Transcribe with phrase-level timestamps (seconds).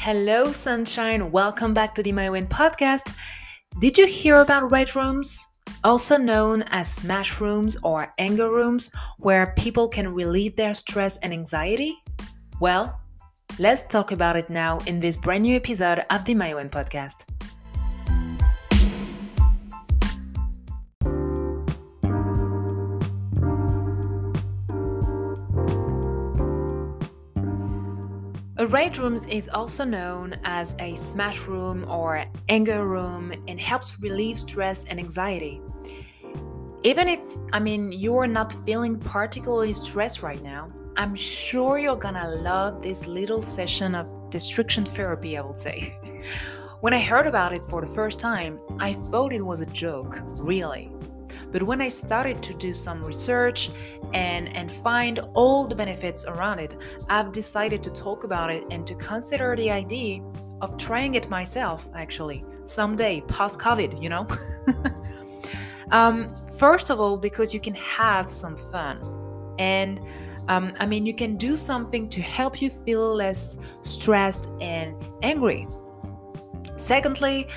[0.00, 1.32] Hello, sunshine.
[1.32, 3.12] Welcome back to the My Win podcast.
[3.80, 5.48] Did you hear about rage rooms?
[5.82, 11.32] Also known as smash rooms or anger rooms, where people can relieve their stress and
[11.32, 11.98] anxiety?
[12.60, 13.00] Well,
[13.58, 17.24] let's talk about it now in this brand new episode of the My Win podcast.
[28.60, 34.00] A rage room is also known as a smash room or anger room and helps
[34.00, 35.62] relieve stress and anxiety.
[36.82, 37.20] Even if,
[37.52, 43.06] I mean, you're not feeling particularly stressed right now, I'm sure you're gonna love this
[43.06, 45.96] little session of distraction therapy, I would say.
[46.80, 50.18] when I heard about it for the first time, I thought it was a joke,
[50.34, 50.90] really.
[51.50, 53.70] But when I started to do some research
[54.12, 56.74] and, and find all the benefits around it,
[57.08, 60.22] I've decided to talk about it and to consider the idea
[60.60, 64.26] of trying it myself, actually, someday, post COVID, you know?
[65.90, 68.98] um, first of all, because you can have some fun.
[69.58, 70.00] And
[70.48, 75.66] um, I mean, you can do something to help you feel less stressed and angry.
[76.76, 77.48] Secondly,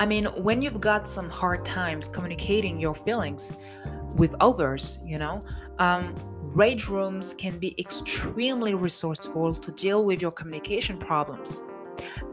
[0.00, 3.52] I mean, when you've got some hard times communicating your feelings
[4.16, 5.42] with others, you know,
[5.78, 6.14] um,
[6.54, 11.62] rage rooms can be extremely resourceful to deal with your communication problems.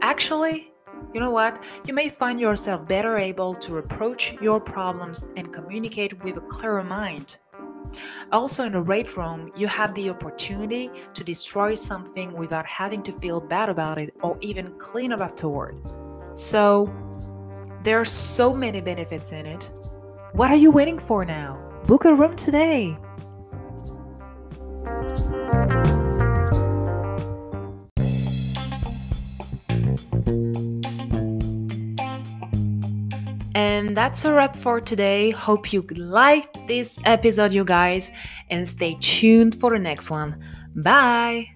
[0.00, 0.72] Actually,
[1.12, 1.62] you know what?
[1.86, 6.82] You may find yourself better able to approach your problems and communicate with a clearer
[6.82, 7.36] mind.
[8.32, 13.12] Also, in a rage room, you have the opportunity to destroy something without having to
[13.12, 15.76] feel bad about it or even clean up afterward.
[16.32, 16.92] So,
[17.82, 19.70] there are so many benefits in it.
[20.32, 21.58] What are you waiting for now?
[21.86, 22.98] Book a room today.
[33.54, 35.30] And that's a wrap for today.
[35.30, 38.10] Hope you liked this episode, you guys,
[38.50, 40.36] and stay tuned for the next one.
[40.76, 41.48] Bye.